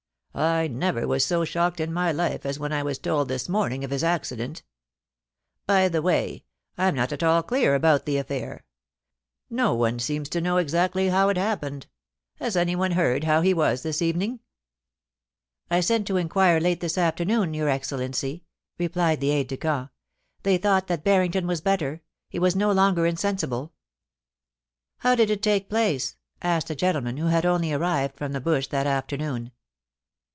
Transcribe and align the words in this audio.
I 0.33 0.67
never 0.69 1.05
was 1.09 1.25
so 1.25 1.43
shocked 1.43 1.81
in 1.81 1.91
my 1.91 2.13
life 2.13 2.45
as 2.45 2.57
when 2.57 2.71
I 2.71 2.83
was 2.83 2.97
told 2.97 3.27
this 3.27 3.49
morning 3.49 3.83
of 3.83 3.91
his 3.91 4.01
accident 4.01 4.63
By 5.65 5.89
the 5.89 6.01
way, 6.01 6.45
I 6.77 6.87
am 6.87 6.95
not 6.95 7.11
at 7.11 7.21
all 7.21 7.43
clear 7.43 7.75
about 7.75 8.05
the 8.05 8.15
affair. 8.15 8.63
No 9.49 9.73
one 9.75 9.99
seems 9.99 10.29
to 10.29 10.39
know 10.39 10.55
exactly 10.55 11.09
how 11.09 11.27
it 11.27 11.35
happened 11.35 11.85
Has 12.37 12.55
any 12.55 12.77
one 12.77 12.91
heard 12.91 13.25
how 13.25 13.41
he 13.41 13.53
was 13.53 13.83
this 13.83 14.01
evening?' 14.01 14.39
24— 15.67 15.81
2 16.05 16.05
372 16.05 16.13
POLICY 16.13 16.21
AND 16.21 16.29
PASSION. 16.31 16.37
*I 16.37 16.47
sent 16.47 16.55
to 16.55 16.55
inquire 16.55 16.59
late 16.61 16.79
this 16.79 16.97
afternoon, 16.97 17.53
your 17.53 17.67
Excellency/ 17.69 18.43
replied 18.79 19.19
the 19.19 19.31
aide 19.31 19.47
de 19.49 19.57
camp. 19.57 19.91
* 20.17 20.43
They 20.43 20.57
thought 20.57 20.87
that 20.87 21.03
Barrington 21.03 21.45
was 21.45 21.59
better— 21.59 22.01
he 22.29 22.39
was 22.39 22.55
no 22.55 22.71
longer 22.71 23.05
insensible.'' 23.05 23.73
How 24.99 25.13
did 25.13 25.29
it 25.29 25.43
take 25.43 25.69
place 25.69 26.15
?* 25.69 26.15
asked 26.41 26.69
a 26.69 26.75
gentleman 26.75 27.17
who 27.17 27.25
had 27.27 27.45
only 27.45 27.73
arrived 27.73 28.15
from 28.15 28.31
the 28.31 28.39
Bush 28.39 28.67
that 28.67 28.87
afternoon. 28.87 29.51